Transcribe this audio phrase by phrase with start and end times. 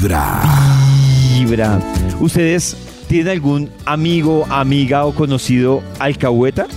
[0.00, 0.40] Vibra.
[1.34, 1.78] Vibra.
[2.20, 2.74] ¿Ustedes
[3.06, 6.68] tienen algún amigo, amiga o conocido alcahueta?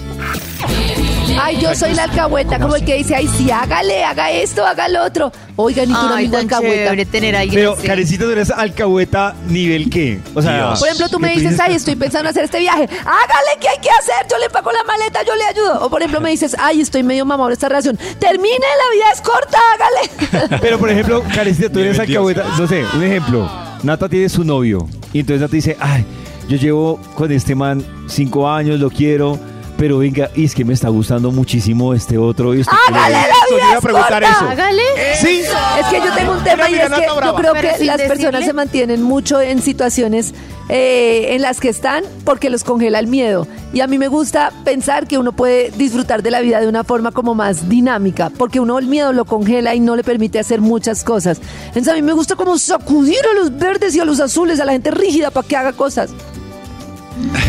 [1.46, 4.88] Ay, yo soy la alcahueta, como el que dice, ay, sí, hágale, haga esto, haga
[4.88, 5.30] lo otro.
[5.58, 6.76] Oigan, y tu Ay, amigo tan alcahueta.
[6.86, 7.86] chévere tener a alguien Pero, así.
[7.86, 10.22] Karencita, ¿tú eres alcahueta nivel qué?
[10.34, 10.80] O sea, Dios.
[10.80, 12.84] Por ejemplo, tú me dices, ay, estoy pensando en hacer este viaje.
[12.84, 14.26] Hágale, ¿qué hay que hacer?
[14.32, 15.86] Yo le pago la maleta, yo le ayudo.
[15.86, 17.98] O por ejemplo, me dices, ay, estoy medio mamado en esta relación.
[18.20, 20.60] Termine, la vida es corta, hágale.
[20.62, 22.46] Pero, por ejemplo, Karencita, tú eres alcahueta.
[22.58, 23.52] No sé, un ejemplo.
[23.84, 24.88] Nata tiene su novio.
[25.12, 26.06] Y entonces Nata dice, ay,
[26.48, 29.38] yo llevo con este man cinco años, lo quiero.
[29.78, 32.54] Pero venga, y es que me está gustando muchísimo este otro.
[32.54, 34.38] Y esto Hágale, la Eso, yo vida iba a preguntar corta.
[34.38, 34.50] eso.
[34.50, 34.82] Hágale.
[35.20, 35.42] Sí.
[35.80, 38.46] Es que yo tengo un tema y es que yo creo Pero que las personas
[38.46, 40.34] se mantienen mucho en situaciones
[40.70, 43.48] eh, en las que están porque los congela el miedo.
[43.74, 46.84] Y a mí me gusta pensar que uno puede disfrutar de la vida de una
[46.84, 50.62] forma como más dinámica, porque uno el miedo lo congela y no le permite hacer
[50.62, 51.42] muchas cosas.
[51.68, 54.66] Entonces a mí me gusta como sacudir a los verdes y a los azules, a
[54.66, 56.12] la gente rígida para que haga cosas.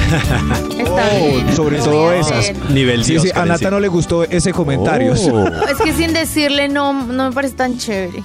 [0.04, 1.56] Está Oh, bien.
[1.56, 2.52] sobre todo esas.
[2.70, 5.14] Nivel Sí, a Nata no le gustó ese comentario.
[5.14, 5.46] Oh.
[5.68, 8.22] Es que sin decirle no, no me parece tan chévere.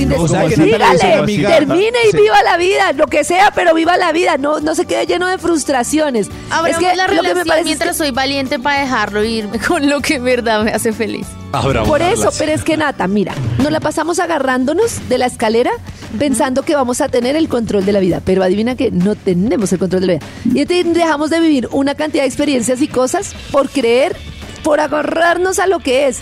[0.00, 0.98] Sin No, o sea, dígale,
[1.28, 2.16] termine y Sí.
[2.16, 5.26] viva la vida, lo que sea, pero viva la vida, no, no se quede lleno
[5.26, 6.28] de frustraciones.
[6.50, 9.58] Abramos es que la lo que me es mientras que- soy valiente para dejarlo irme
[9.68, 11.26] con lo que en verdad me hace feliz.
[11.52, 12.34] Abramos Por eso, relación.
[12.38, 15.70] pero es que Nata, mira, nos la pasamos agarrándonos de la escalera
[16.18, 19.70] pensando que vamos a tener el control de la vida, pero adivina que no tenemos
[19.72, 20.26] el control de la vida.
[20.54, 24.16] Y dejamos de vivir una cantidad de experiencias y cosas por creer,
[24.62, 26.20] por agarrarnos a lo que es.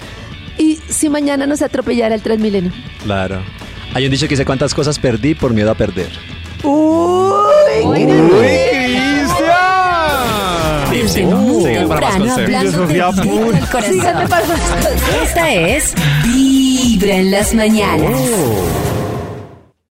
[0.59, 2.73] Y si mañana nos atropellara el Transmilenio.
[3.05, 3.41] Claro.
[3.95, 6.09] Hay un dicho que dice cuántas cosas perdí por miedo a perder.
[6.63, 8.07] Uy,
[10.91, 12.39] Desde Oh, muy temprano consejos.
[12.39, 12.87] hablando
[13.53, 14.01] de corazón.
[15.23, 15.95] Esta es
[16.25, 18.11] Vibra en las mañanas.